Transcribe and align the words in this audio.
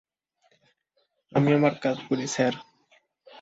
আমি 1.31 1.49
আমার 1.57 1.73
কাজ 1.83 1.97
করি 2.07 2.25
স্যার! 2.27 2.53